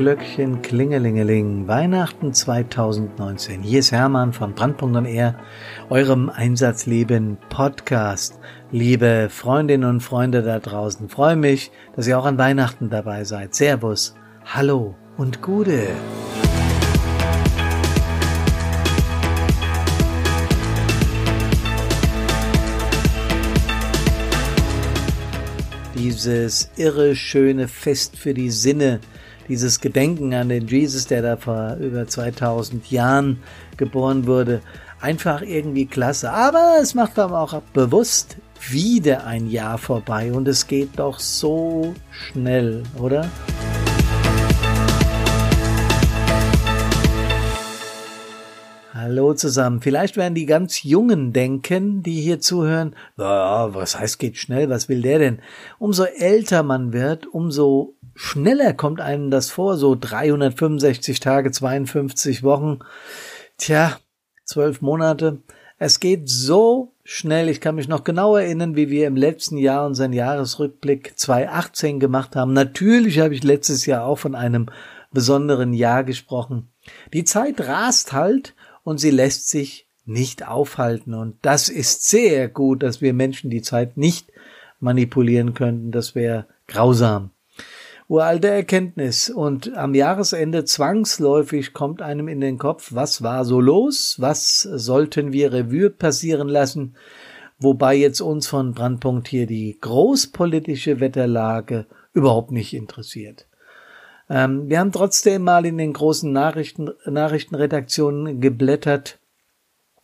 [0.00, 1.68] Glöckchen klingelingeling.
[1.68, 3.60] Weihnachten 2019.
[3.60, 5.34] Hier ist Hermann von Brandpunkt und R,
[5.90, 8.40] eurem Einsatzleben Podcast.
[8.70, 13.54] Liebe Freundinnen und Freunde da draußen, freue mich, dass ihr auch an Weihnachten dabei seid.
[13.54, 14.14] Servus,
[14.46, 15.88] hallo und Gude.
[25.94, 29.00] Dieses irre schöne Fest für die Sinne,
[29.50, 33.42] dieses Gedenken an den Jesus, der da vor über 2000 Jahren
[33.76, 34.60] geboren wurde,
[35.00, 36.30] einfach irgendwie klasse.
[36.30, 38.36] Aber es macht aber auch bewusst
[38.68, 43.28] wieder ein Jahr vorbei und es geht doch so schnell, oder?
[48.94, 49.80] Hallo zusammen.
[49.80, 54.88] Vielleicht werden die ganz Jungen denken, die hier zuhören, naja, was heißt geht schnell, was
[54.88, 55.38] will der denn?
[55.78, 62.80] Umso älter man wird, umso schneller kommt einem das vor, so 365 Tage, 52 Wochen,
[63.56, 63.98] tja,
[64.44, 65.38] zwölf Monate.
[65.78, 67.48] Es geht so schnell.
[67.48, 72.36] Ich kann mich noch genau erinnern, wie wir im letzten Jahr unseren Jahresrückblick 2018 gemacht
[72.36, 72.52] haben.
[72.52, 74.66] Natürlich habe ich letztes Jahr auch von einem
[75.10, 76.68] besonderen Jahr gesprochen.
[77.14, 81.14] Die Zeit rast halt und sie lässt sich nicht aufhalten.
[81.14, 84.30] Und das ist sehr gut, dass wir Menschen die Zeit nicht
[84.78, 85.90] manipulieren könnten.
[85.90, 87.30] Das wäre grausam
[88.10, 89.30] uralte Erkenntnis.
[89.30, 94.16] Und am Jahresende zwangsläufig kommt einem in den Kopf, was war so los?
[94.18, 96.96] Was sollten wir Revue passieren lassen?
[97.60, 103.46] Wobei jetzt uns von Brandpunkt hier die großpolitische Wetterlage überhaupt nicht interessiert.
[104.28, 109.20] Ähm, wir haben trotzdem mal in den großen Nachrichten, Nachrichtenredaktionen geblättert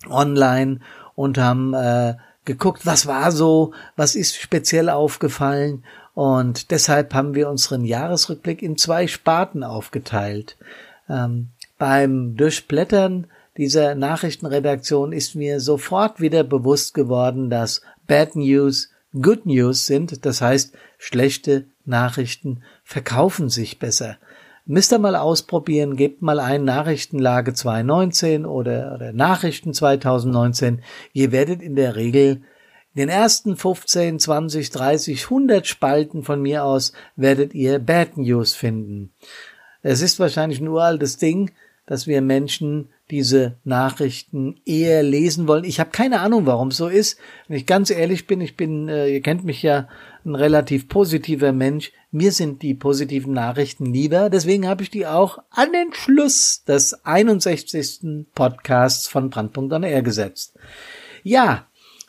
[0.08, 0.80] online
[1.16, 5.84] und haben äh, geguckt, was war so, was ist speziell aufgefallen
[6.16, 10.56] und deshalb haben wir unseren Jahresrückblick in zwei Sparten aufgeteilt.
[11.10, 13.26] Ähm, beim Durchblättern
[13.58, 20.24] dieser Nachrichtenredaktion ist mir sofort wieder bewusst geworden, dass Bad News Good News sind.
[20.24, 24.16] Das heißt, schlechte Nachrichten verkaufen sich besser.
[24.64, 30.80] Müsst ihr mal ausprobieren, gebt mal ein Nachrichtenlage 2019 oder, oder Nachrichten 2019.
[31.12, 32.40] Ihr werdet in der Regel
[32.96, 38.54] in den ersten 15, 20, 30, 100 Spalten von mir aus werdet ihr Bad News
[38.54, 39.12] finden.
[39.82, 41.50] Es ist wahrscheinlich ein uraltes Ding,
[41.84, 45.64] dass wir Menschen diese Nachrichten eher lesen wollen.
[45.64, 47.18] Ich habe keine Ahnung, warum es so ist.
[47.48, 49.88] Wenn ich ganz ehrlich bin, ich bin, äh, ihr kennt mich ja,
[50.24, 51.92] ein relativ positiver Mensch.
[52.10, 54.30] Mir sind die positiven Nachrichten lieber.
[54.30, 58.26] Deswegen habe ich die auch an den Schluss des 61.
[58.34, 60.54] Podcasts von Brandpunkt on Air gesetzt.
[61.22, 61.66] Ja,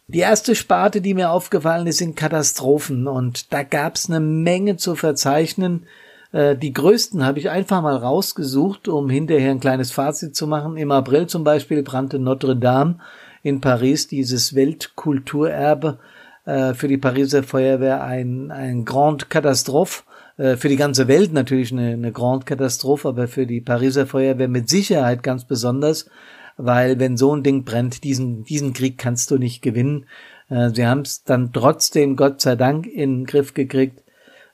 [0.08, 4.96] die erste Sparte, die mir aufgefallen ist, sind Katastrophen und da gab's eine Menge zu
[4.96, 5.86] verzeichnen.
[6.32, 10.78] Äh, die größten habe ich einfach mal rausgesucht, um hinterher ein kleines Fazit zu machen.
[10.78, 13.00] Im April zum Beispiel brannte Notre Dame
[13.44, 16.00] in Paris, dieses Weltkulturerbe,
[16.46, 20.04] äh, für die Pariser Feuerwehr ein, ein Grand Katastrophe.
[20.38, 24.48] Äh, für die ganze Welt natürlich eine, eine Grand Katastrophe, aber für die Pariser Feuerwehr
[24.48, 26.10] mit Sicherheit ganz besonders
[26.58, 30.06] weil wenn so ein Ding brennt, diesen, diesen Krieg kannst du nicht gewinnen.
[30.50, 34.04] Äh, sie haben es dann trotzdem, Gott sei Dank, in den Griff gekriegt.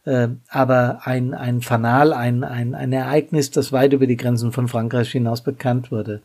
[0.05, 4.67] Äh, aber ein, ein Fanal, ein, ein, ein Ereignis, das weit über die Grenzen von
[4.67, 6.21] Frankreich hinaus bekannt wurde.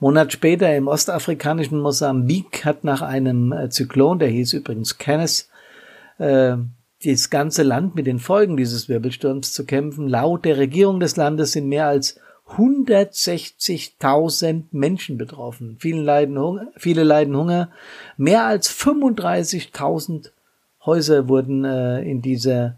[0.00, 5.46] Monat später im ostafrikanischen Mosambik hat nach einem äh, Zyklon, der hieß übrigens Kenneth,
[6.18, 6.56] äh,
[7.04, 10.08] das ganze Land mit den Folgen dieses Wirbelsturms zu kämpfen.
[10.08, 12.18] Laut der Regierung des Landes sind mehr als
[12.56, 15.76] 160.000 Menschen betroffen.
[15.78, 17.70] Viele leiden Hunger, viele leiden Hunger.
[18.16, 20.30] Mehr als 35.000
[20.84, 22.76] Häuser wurden äh, in dieser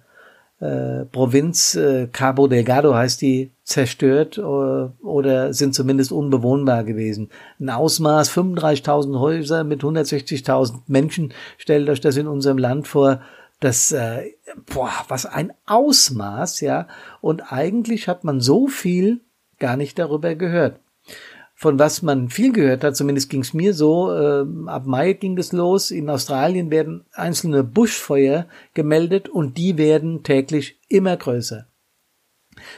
[0.60, 7.28] äh, Provinz äh, Cabo Delgado heißt die zerstört äh, oder sind zumindest unbewohnbar gewesen.
[7.58, 11.34] Ein Ausmaß 35.000 Häuser mit 160.000 Menschen.
[11.58, 13.20] Stellt euch das in unserem Land vor.
[13.60, 14.32] Das, äh,
[14.72, 16.86] boah, was ein Ausmaß, ja.
[17.20, 19.20] Und eigentlich hat man so viel
[19.58, 20.80] gar nicht darüber gehört.
[21.56, 25.38] Von was man viel gehört hat, zumindest ging es mir so, äh, ab Mai ging
[25.38, 31.66] es los, in Australien werden einzelne Buschfeuer gemeldet und die werden täglich immer größer.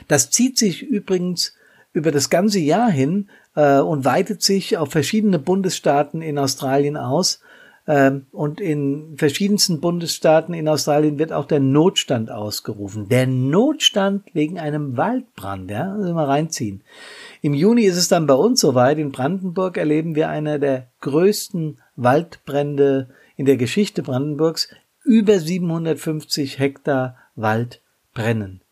[0.08, 1.54] Das zieht sich übrigens
[1.92, 7.40] über das ganze Jahr hin äh, und weitet sich auf verschiedene Bundesstaaten in Australien aus.
[7.88, 13.08] Ähm, und in verschiedensten Bundesstaaten in Australien wird auch der Notstand ausgerufen.
[13.08, 16.82] Der Notstand wegen einem Waldbrand, ja, also mal reinziehen.
[17.42, 18.98] Im Juni ist es dann bei uns soweit.
[18.98, 24.68] In Brandenburg erleben wir eine der größten Waldbrände in der Geschichte Brandenburgs.
[25.04, 27.80] Über 750 Hektar Wald
[28.12, 28.62] brennen.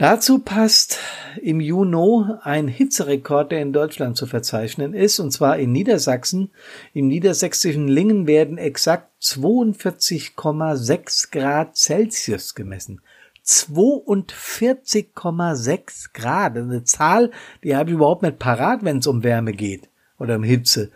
[0.00, 0.98] Dazu passt
[1.42, 6.48] im Juni ein Hitzerekord, der in Deutschland zu verzeichnen ist, und zwar in Niedersachsen.
[6.94, 13.02] Im niedersächsischen Lingen werden exakt 42,6 Grad Celsius gemessen.
[13.44, 16.56] 42,6 Grad.
[16.56, 17.30] Eine Zahl,
[17.62, 20.92] die habe ich überhaupt nicht parat, wenn es um Wärme geht oder um Hitze.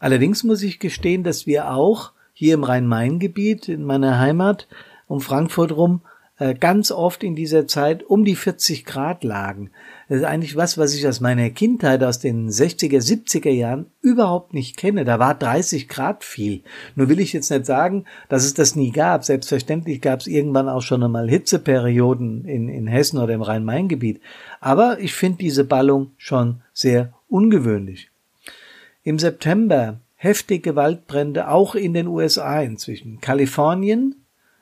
[0.00, 4.66] Allerdings muss ich gestehen, dass wir auch hier im Rhein-Main-Gebiet, in meiner Heimat,
[5.06, 6.00] um Frankfurt rum,
[6.58, 9.70] ganz oft in dieser Zeit um die 40 Grad lagen.
[10.08, 14.54] Das ist eigentlich was, was ich aus meiner Kindheit, aus den 60er, 70er Jahren überhaupt
[14.54, 15.04] nicht kenne.
[15.04, 16.62] Da war 30 Grad viel.
[16.96, 19.22] Nur will ich jetzt nicht sagen, dass es das nie gab.
[19.24, 24.20] Selbstverständlich gab es irgendwann auch schon einmal Hitzeperioden in, in Hessen oder im Rhein-Main-Gebiet.
[24.60, 28.10] Aber ich finde diese Ballung schon sehr ungewöhnlich.
[29.02, 33.20] Im September heftige Waldbrände auch in den USA inzwischen.
[33.20, 34.16] Kalifornien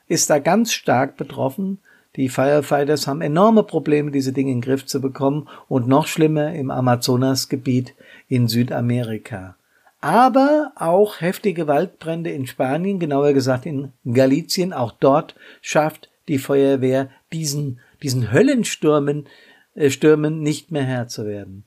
[0.09, 1.79] ist da ganz stark betroffen.
[2.17, 6.53] Die Firefighters haben enorme Probleme, diese Dinge in den Griff zu bekommen und noch schlimmer
[6.53, 7.95] im Amazonasgebiet
[8.27, 9.55] in Südamerika.
[10.01, 14.73] Aber auch heftige Waldbrände in Spanien, genauer gesagt in Galicien.
[14.73, 19.27] Auch dort schafft die Feuerwehr diesen, diesen Höllenstürmen
[19.75, 21.63] äh, Stürmen nicht mehr Herr zu werden.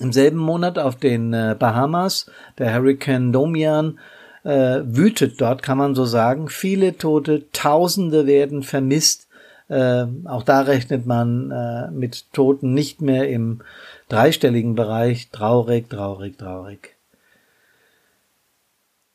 [0.00, 3.98] Im selben Monat auf den äh, Bahamas, der Hurricane Domian
[4.46, 6.48] äh, wütet dort, kann man so sagen.
[6.48, 9.26] Viele Tote, Tausende werden vermisst.
[9.68, 13.62] Äh, auch da rechnet man äh, mit Toten nicht mehr im
[14.08, 15.30] dreistelligen Bereich.
[15.30, 16.94] Traurig, traurig, traurig.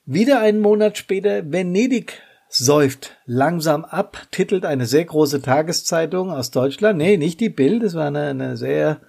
[0.05, 6.97] Wieder einen Monat später, Venedig säuft langsam ab, titelt eine sehr große Tageszeitung aus Deutschland.
[6.97, 8.99] Nee, nicht die Bild, es war eine, eine sehr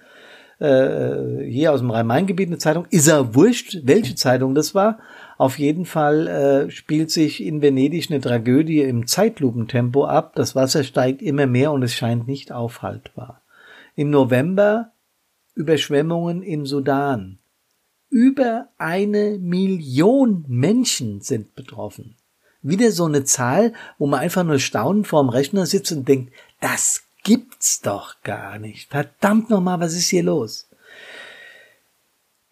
[0.60, 2.86] äh, hier aus dem Rhein-Main-Gebiet eine Zeitung.
[2.90, 5.00] Ist er wurscht, welche Zeitung das war?
[5.42, 10.36] Auf jeden Fall äh, spielt sich in Venedig eine Tragödie im Zeitlupentempo ab.
[10.36, 13.42] Das Wasser steigt immer mehr und es scheint nicht aufhaltbar.
[13.96, 14.92] Im November
[15.56, 17.40] Überschwemmungen im Sudan.
[18.08, 22.14] Über eine Million Menschen sind betroffen.
[22.62, 27.02] Wieder so eine Zahl, wo man einfach nur staunend vorm Rechner sitzt und denkt, das
[27.24, 28.90] gibt's doch gar nicht.
[28.90, 30.68] Verdammt nochmal, was ist hier los?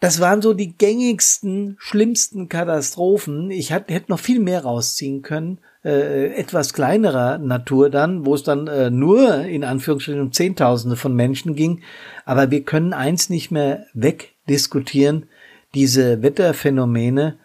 [0.01, 3.51] Das waren so die gängigsten, schlimmsten Katastrophen.
[3.51, 5.59] Ich hätte noch viel mehr rausziehen können.
[5.85, 11.15] Äh, etwas kleinerer Natur dann, wo es dann äh, nur in Anführungsstrichen um Zehntausende von
[11.15, 11.83] Menschen ging.
[12.25, 15.27] Aber wir können eins nicht mehr wegdiskutieren.
[15.75, 17.37] Diese Wetterphänomene,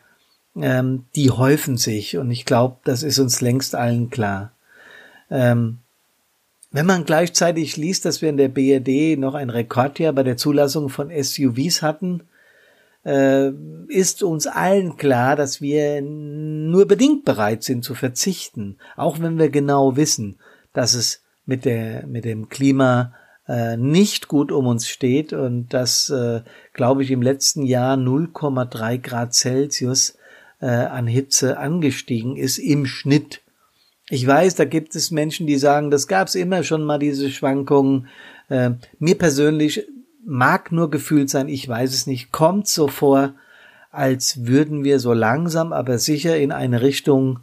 [0.56, 2.18] ähm, die häufen sich.
[2.18, 4.54] Und ich glaube, das ist uns längst allen klar.
[5.30, 5.80] Ähm,
[6.72, 10.88] wenn man gleichzeitig liest, dass wir in der BRD noch ein Rekordjahr bei der Zulassung
[10.90, 12.22] von SUVs hatten,
[13.06, 13.52] äh,
[13.88, 19.50] ist uns allen klar, dass wir nur bedingt bereit sind zu verzichten, auch wenn wir
[19.50, 20.38] genau wissen,
[20.74, 23.13] dass es mit der mit dem Klima
[23.48, 26.42] äh, nicht gut um uns steht und dass, äh,
[26.74, 30.18] glaube ich, im letzten Jahr 0,3 Grad Celsius
[30.62, 33.42] äh, an Hitze angestiegen ist im Schnitt.
[34.10, 37.30] Ich weiß, da gibt es Menschen, die sagen, das gab es immer schon mal diese
[37.30, 38.08] Schwankungen.
[38.50, 39.88] Äh, mir persönlich
[40.25, 43.33] mag nur gefühlt sein, ich weiß es nicht, kommt so vor,
[43.92, 47.39] als würden wir so langsam, aber sicher in eine Richtung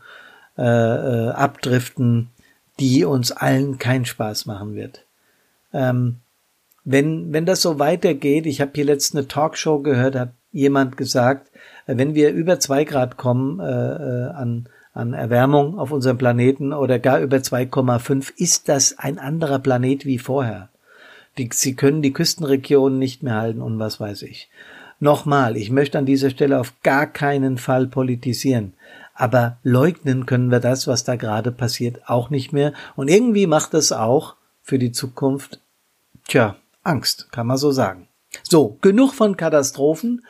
[0.59, 2.29] äh, äh, abdriften,
[2.79, 5.05] die uns allen keinen Spaß machen wird.
[5.73, 6.17] Ähm,
[6.85, 11.51] wenn, wenn das so weitergeht, ich habe hier letztens eine Talkshow gehört, hat jemand gesagt,
[11.87, 16.99] wenn wir über zwei Grad kommen äh, äh an, an Erwärmung auf unserem Planeten oder
[16.99, 20.69] gar über 2,5, ist das ein anderer Planet wie vorher.
[21.39, 24.51] Die, sie können die Küstenregionen nicht mehr halten und was weiß ich.
[25.01, 28.75] Nochmal, ich möchte an dieser Stelle auf gar keinen Fall politisieren.
[29.15, 32.73] Aber leugnen können wir das, was da gerade passiert, auch nicht mehr.
[32.97, 35.59] Und irgendwie macht es auch für die Zukunft,
[36.29, 38.09] tja, Angst, kann man so sagen.
[38.43, 40.25] So, genug von Katastrophen.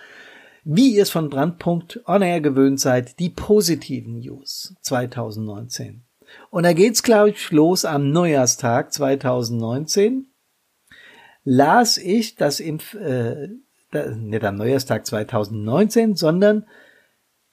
[0.64, 6.02] Wie ihr es von Brandpunkt On Air gewöhnt seid, die positiven News 2019.
[6.50, 10.28] Und da geht's, glaube ich, los am Neujahrstag 2019
[11.44, 13.49] las ich, dass im, äh,
[14.14, 16.66] nicht am Neujahrstag 2019, sondern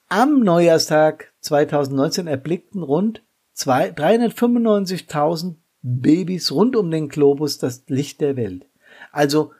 [0.08, 3.24] am Neujahrstag 2019 erblickten rund
[3.58, 8.66] 395.000 Babys rund um den Globus das Licht der Welt.
[9.12, 9.52] Also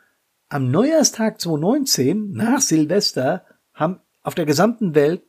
[0.48, 5.24] am Neujahrstag 2019, nach Silvester, haben auf der gesamten Welt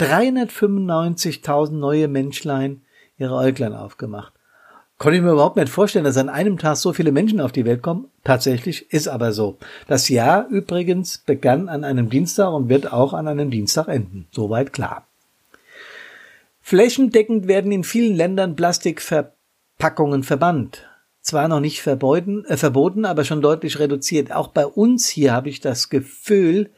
[0.00, 2.82] 395.000 neue Menschlein
[3.16, 4.34] ihre Äuglein aufgemacht.
[4.98, 7.66] Konnte ich mir überhaupt nicht vorstellen, dass an einem Tag so viele Menschen auf die
[7.66, 8.06] Welt kommen.
[8.24, 9.58] Tatsächlich ist aber so.
[9.88, 14.26] Das Jahr übrigens begann an einem Dienstag und wird auch an einem Dienstag enden.
[14.32, 15.06] Soweit klar.
[16.62, 20.88] Flächendeckend werden in vielen Ländern Plastikverpackungen verbannt.
[21.20, 24.30] zwar noch nicht verboten, äh, verboten, aber schon deutlich reduziert.
[24.32, 26.70] Auch bei uns hier habe ich das Gefühl,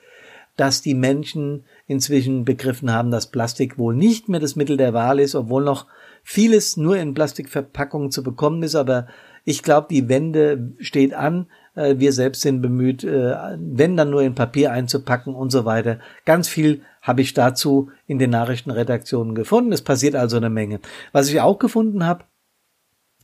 [0.57, 5.21] dass die Menschen inzwischen begriffen haben, dass Plastik wohl nicht mehr das Mittel der Wahl
[5.21, 5.87] ist, obwohl noch
[6.31, 8.75] vieles nur in Plastikverpackungen zu bekommen ist.
[8.75, 9.07] Aber
[9.47, 11.47] ich glaube, die Wende steht an.
[11.75, 16.01] Äh, wir selbst sind bemüht, äh, wenn dann nur in Papier einzupacken und so weiter.
[16.27, 19.73] Ganz viel habe ich dazu in den Nachrichtenredaktionen gefunden.
[19.73, 20.81] Es passiert also eine Menge.
[21.13, 22.25] Was ich auch gefunden habe,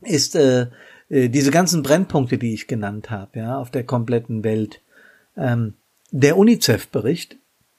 [0.01, 0.69] ist äh,
[1.09, 4.81] äh, diese ganzen Brennpunkte, die ich genannt habe, ja, auf der kompletten Welt.
[5.37, 5.75] Ähm,
[6.09, 7.37] der UNICEF-Bericht,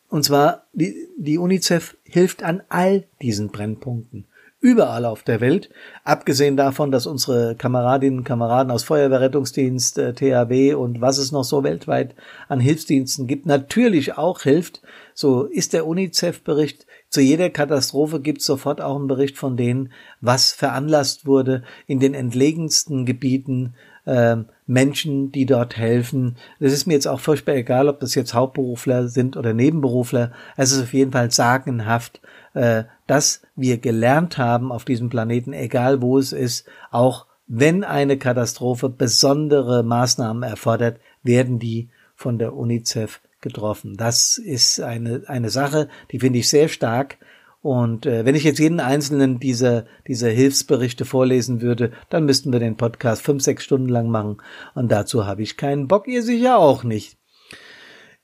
[0.09, 4.27] und zwar die, die UNICEF hilft an all diesen Brennpunkten
[4.67, 5.71] überall auf der Welt,
[6.03, 11.45] abgesehen davon, dass unsere Kameradinnen und Kameraden aus Feuerwehrrettungsdienst, äh, THW und was es noch
[11.45, 12.17] so weltweit
[12.49, 14.83] an Hilfsdiensten gibt, natürlich auch hilft.
[15.15, 16.85] So ist der UNICEF-Bericht.
[17.11, 22.01] Zu jeder Katastrophe gibt es sofort auch einen Bericht von denen, was veranlasst wurde in
[22.01, 26.37] den entlegensten Gebieten, äh, Menschen, die dort helfen.
[26.59, 30.33] Das ist mir jetzt auch furchtbar egal, ob das jetzt Hauptberufler sind oder Nebenberufler.
[30.57, 32.21] Es ist auf jeden Fall sagenhaft,
[32.57, 38.17] äh, dass wir gelernt haben auf diesem Planeten, egal wo es ist, auch wenn eine
[38.17, 43.97] Katastrophe besondere Maßnahmen erfordert, werden die von der UNICEF getroffen.
[43.99, 47.19] Das ist eine, eine Sache, die finde ich sehr stark.
[47.61, 52.61] Und äh, wenn ich jetzt jeden einzelnen dieser, dieser Hilfsberichte vorlesen würde, dann müssten wir
[52.61, 54.39] den Podcast fünf, sechs Stunden lang machen.
[54.75, 57.19] Und dazu habe ich keinen Bock, ihr sicher auch nicht.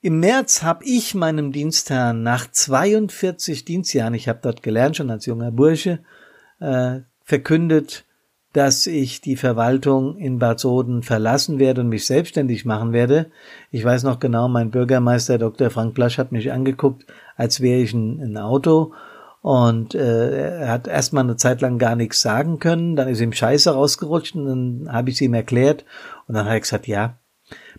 [0.05, 5.27] Im März habe ich meinem Dienstherrn nach 42 Dienstjahren, ich habe dort gelernt schon als
[5.27, 6.01] junger Bursche,
[6.59, 8.05] äh, verkündet,
[8.53, 13.31] dass ich die Verwaltung in Bad Soden verlassen werde und mich selbstständig machen werde.
[13.71, 15.71] Ich weiß noch genau, mein Bürgermeister Dr.
[15.71, 17.07] Frank Blasch hat mich angeguckt,
[17.37, 18.95] als wäre ich ein, ein Auto
[19.41, 23.33] und äh, er hat erstmal eine Zeit lang gar nichts sagen können, dann ist ihm
[23.33, 25.85] Scheiße rausgerutscht und dann habe ich es ihm erklärt
[26.27, 27.19] und dann hat er gesagt, ja,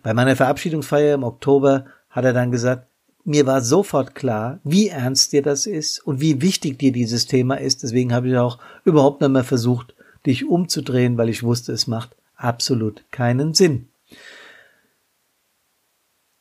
[0.01, 2.87] bei meiner Verabschiedungsfeier im Oktober hat er dann gesagt,
[3.25, 7.55] mir war sofort klar, wie ernst dir das ist und wie wichtig dir dieses Thema
[7.55, 7.83] ist.
[7.83, 12.15] Deswegen habe ich auch überhaupt nicht mehr versucht, dich umzudrehen, weil ich wusste, es macht
[12.35, 13.87] absolut keinen Sinn.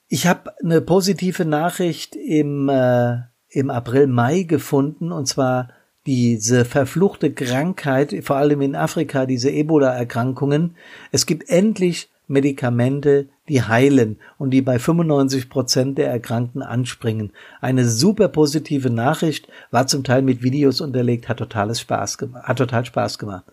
[0.08, 5.70] Ich habe eine positive Nachricht im, äh, im April, Mai gefunden, und zwar
[6.04, 10.76] diese verfluchte Krankheit, vor allem in Afrika, diese Ebola-Erkrankungen.
[11.12, 17.32] Es gibt endlich Medikamente, die heilen und die bei 95 Prozent der Erkrankten anspringen.
[17.60, 22.58] Eine super positive Nachricht, war zum Teil mit Videos unterlegt, hat totales Spaß gemacht, hat
[22.58, 23.44] total Spaß gemacht.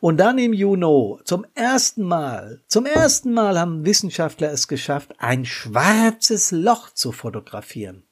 [0.00, 5.44] Und dann im Juni, zum ersten Mal, zum ersten Mal haben Wissenschaftler es geschafft, ein
[5.44, 8.02] schwarzes Loch zu fotografieren.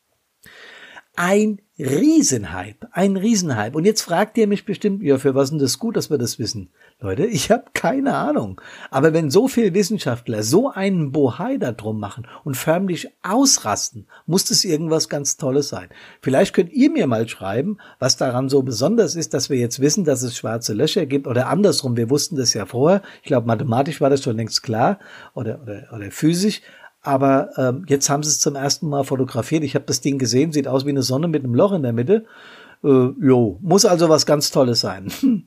[1.17, 3.77] Ein Riesenhype, ein Riesenhype.
[3.77, 6.39] Und jetzt fragt ihr mich bestimmt, ja, für was ist das gut, dass wir das
[6.39, 6.71] wissen?
[7.01, 8.61] Leute, ich habe keine Ahnung.
[8.91, 14.45] Aber wenn so viele Wissenschaftler so einen Bohai da drum machen und förmlich ausrasten, muss
[14.45, 15.89] das irgendwas ganz Tolles sein.
[16.21, 20.05] Vielleicht könnt ihr mir mal schreiben, was daran so besonders ist, dass wir jetzt wissen,
[20.05, 21.97] dass es schwarze Löcher gibt oder andersrum.
[21.97, 23.03] Wir wussten das ja vorher.
[23.23, 24.99] Ich glaube, mathematisch war das schon längst klar
[25.35, 26.61] oder, oder, oder physisch.
[27.03, 29.65] Aber ähm, jetzt haben sie es zum ersten Mal fotografiert.
[29.65, 31.93] Ich habe das Ding gesehen, sieht aus wie eine Sonne mit einem Loch in der
[31.93, 32.27] Mitte.
[32.85, 35.11] Äh, jo, muss also was ganz Tolles sein.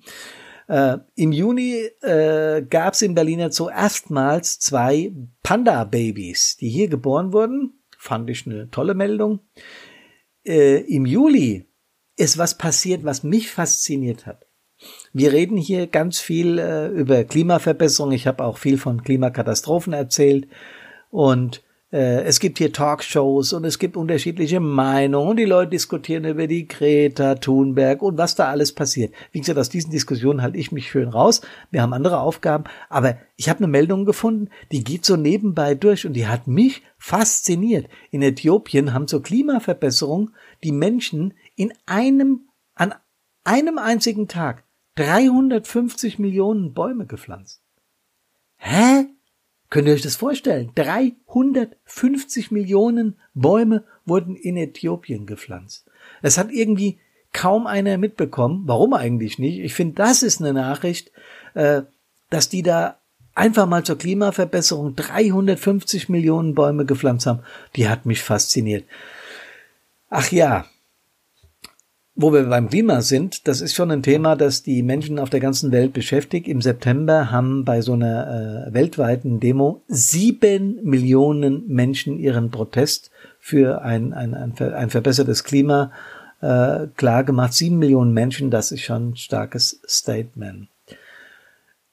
[0.68, 7.34] äh, Im Juni äh, gab es in Berliner Zoo erstmals zwei Panda-Babys, die hier geboren
[7.34, 7.84] wurden.
[8.00, 9.40] Fand ich eine tolle Meldung.
[10.46, 11.68] Äh, Im Juli
[12.18, 14.46] ist was passiert, was mich fasziniert hat.
[15.14, 18.12] Wir reden hier ganz viel äh, über Klimaverbesserung.
[18.12, 20.48] Ich habe auch viel von Klimakatastrophen erzählt.
[21.14, 26.26] Und äh, es gibt hier Talkshows und es gibt unterschiedliche Meinungen und die Leute diskutieren
[26.26, 29.14] über die Greta Thunberg und was da alles passiert.
[29.32, 31.42] Wie gesagt, aus diesen Diskussionen halte ich mich schön raus.
[31.70, 36.08] Wir haben andere Aufgaben, aber ich habe eine Meldung gefunden, die geht so nebenbei durch
[36.08, 37.90] und die hat mich fasziniert.
[38.10, 40.32] In Äthiopien haben zur Klimaverbesserung
[40.64, 42.96] die Menschen in einem, an
[43.44, 44.64] einem einzigen Tag
[44.96, 47.62] 350 Millionen Bäume gepflanzt.
[48.58, 49.13] Hä?
[49.74, 50.70] Könnt ihr euch das vorstellen?
[50.76, 55.88] 350 Millionen Bäume wurden in Äthiopien gepflanzt.
[56.22, 57.00] Es hat irgendwie
[57.32, 58.66] kaum einer mitbekommen.
[58.68, 59.58] Warum eigentlich nicht?
[59.58, 61.12] Ich finde, das ist eine Nachricht,
[61.56, 61.82] äh,
[62.30, 63.00] dass die da
[63.34, 67.40] einfach mal zur Klimaverbesserung 350 Millionen Bäume gepflanzt haben.
[67.76, 68.86] Die hat mich fasziniert.
[70.12, 70.68] Ach ja,
[72.16, 75.40] wo wir beim Klima sind, das ist schon ein Thema, das die Menschen auf der
[75.40, 76.48] ganzen Welt beschäftigt.
[76.48, 83.82] Im September haben bei so einer äh, weltweiten Demo sieben Millionen Menschen ihren Protest für
[83.82, 85.92] ein, ein, ein, ein verbessertes Klima
[86.42, 87.54] äh, klar gemacht.
[87.54, 90.68] Sieben Millionen Menschen, das ist schon ein starkes Statement.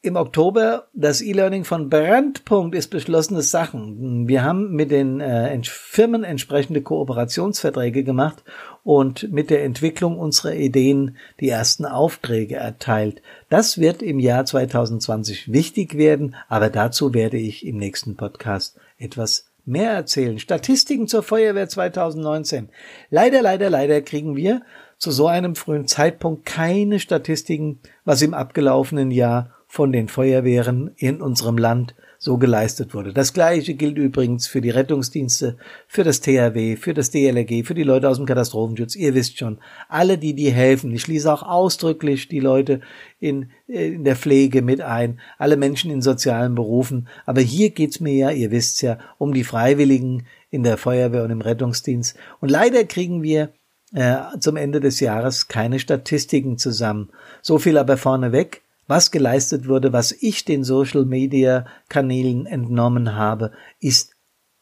[0.03, 4.29] im Oktober das E-Learning von Brandpunkt ist beschlossene Sachen.
[4.29, 8.43] Wir haben mit den äh, Firmen entsprechende Kooperationsverträge gemacht
[8.85, 13.23] und mit der Entwicklung unserer Ideen die ersten Aufträge erteilt.
[13.49, 19.51] Das wird im Jahr 2020 wichtig werden, aber dazu werde ich im nächsten Podcast etwas
[19.65, 20.39] mehr erzählen.
[20.39, 22.71] Statistiken zur Feuerwehr 2019.
[23.11, 24.63] Leider, leider, leider kriegen wir
[24.99, 31.23] zu so einem frühen Zeitpunkt keine Statistiken, was im abgelaufenen Jahr von den Feuerwehren in
[31.23, 33.15] unserem Land so geleistet wurde.
[33.15, 35.57] Das Gleiche gilt übrigens für die Rettungsdienste,
[35.89, 38.95] für das THW, für das DLRG, für die Leute aus dem Katastrophenschutz.
[38.95, 39.59] Ihr wisst schon,
[39.89, 40.93] alle, die die helfen.
[40.93, 42.83] Ich schließe auch ausdrücklich die Leute
[43.21, 47.09] in, äh, in der Pflege mit ein, alle Menschen in sozialen Berufen.
[47.25, 51.31] Aber hier geht's mir ja, ihr wisst ja, um die Freiwilligen in der Feuerwehr und
[51.31, 52.19] im Rettungsdienst.
[52.41, 53.55] Und leider kriegen wir
[53.95, 57.09] äh, zum Ende des Jahres keine Statistiken zusammen.
[57.41, 58.61] So viel aber vorneweg
[58.91, 64.17] was geleistet wurde, was ich den Social Media Kanälen entnommen habe, ist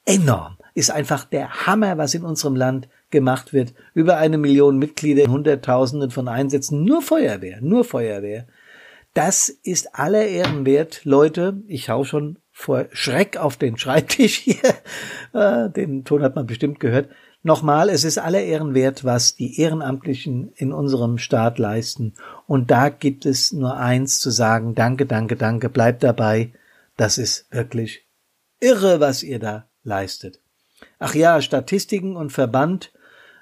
[0.04, 0.58] enorm.
[0.74, 3.74] Ist einfach der Hammer, was in unserem Land gemacht wird.
[3.94, 8.46] Über eine Million Mitglieder, Hunderttausenden von Einsätzen, nur Feuerwehr, nur Feuerwehr.
[9.14, 11.62] Das ist aller Ehren wert, Leute.
[11.66, 14.74] Ich hau schon vor Schreck auf den Schreibtisch hier.
[15.32, 17.08] Äh, den Ton hat man bestimmt gehört.
[17.48, 22.12] Nochmal, es ist aller Ehren wert, was die Ehrenamtlichen in unserem Staat leisten.
[22.46, 26.52] Und da gibt es nur eins zu sagen, danke, danke, danke, bleibt dabei.
[26.98, 28.04] Das ist wirklich
[28.60, 30.40] irre, was ihr da leistet.
[30.98, 32.92] Ach ja, Statistiken und Verband.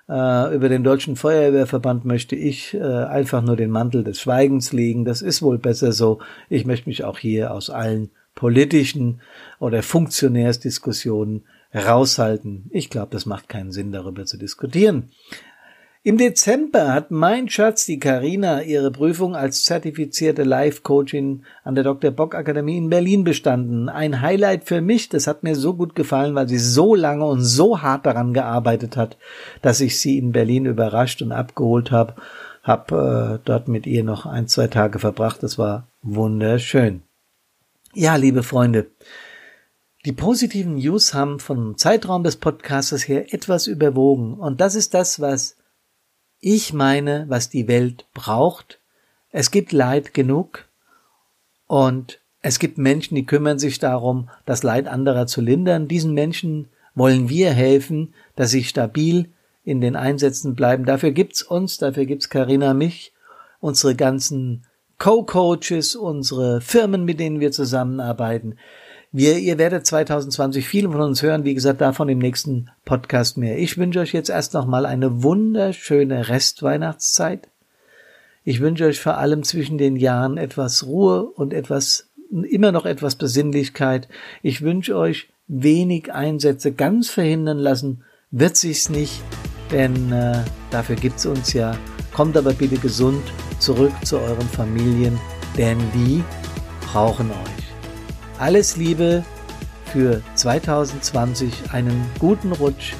[0.08, 5.04] Äh, über den Deutschen Feuerwehrverband möchte ich äh, einfach nur den Mantel des Schweigens legen.
[5.04, 6.20] Das ist wohl besser so.
[6.48, 9.20] Ich möchte mich auch hier aus allen politischen
[9.58, 11.42] oder Funktionärsdiskussionen
[11.76, 12.68] raushalten.
[12.70, 15.10] Ich glaube, das macht keinen Sinn, darüber zu diskutieren.
[16.06, 22.12] Im Dezember hat mein Schatz, die Karina, ihre Prüfung als zertifizierte Life-Coachin an der Dr.
[22.12, 23.88] Bock Akademie in Berlin bestanden.
[23.88, 27.42] Ein Highlight für mich, das hat mir so gut gefallen, weil sie so lange und
[27.42, 29.16] so hart daran gearbeitet hat,
[29.62, 32.14] dass ich sie in Berlin überrascht und abgeholt habe.
[32.62, 35.42] Hab äh, dort mit ihr noch ein, zwei Tage verbracht.
[35.42, 37.02] Das war wunderschön.
[37.94, 38.86] Ja, liebe Freunde,
[40.06, 44.34] die positiven News haben vom Zeitraum des Podcastes her etwas überwogen.
[44.34, 45.56] Und das ist das, was
[46.38, 48.78] ich meine, was die Welt braucht.
[49.30, 50.66] Es gibt Leid genug
[51.66, 55.88] und es gibt Menschen, die kümmern sich darum, das Leid anderer zu lindern.
[55.88, 59.32] Diesen Menschen wollen wir helfen, dass sie stabil
[59.64, 60.84] in den Einsätzen bleiben.
[60.84, 63.12] Dafür gibt's uns, dafür gibt's Karina mich,
[63.58, 64.66] unsere ganzen
[64.98, 68.56] Co-Coaches, unsere Firmen, mit denen wir zusammenarbeiten.
[69.12, 73.58] Wir, ihr werdet 2020 viele von uns hören, wie gesagt, davon im nächsten Podcast mehr.
[73.58, 77.48] Ich wünsche euch jetzt erst noch mal eine wunderschöne Restweihnachtszeit.
[78.44, 83.16] Ich wünsche euch vor allem zwischen den Jahren etwas Ruhe und etwas, immer noch etwas
[83.16, 84.08] Besinnlichkeit.
[84.42, 89.22] Ich wünsche euch wenig Einsätze ganz verhindern lassen, wird sich's nicht,
[89.70, 91.76] denn äh, dafür gibt's uns ja.
[92.12, 93.22] Kommt aber bitte gesund
[93.58, 95.18] zurück zu euren Familien,
[95.56, 96.22] denn die
[96.80, 97.65] brauchen euch.
[98.38, 99.24] Alles Liebe
[99.92, 102.92] für 2020, einen guten Rutsch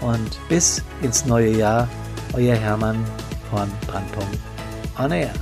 [0.00, 1.88] und bis ins neue Jahr.
[2.34, 3.04] Euer Hermann
[3.50, 4.38] von Brandpunkt
[4.98, 5.32] On Air.